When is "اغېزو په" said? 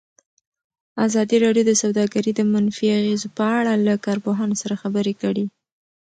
2.99-3.43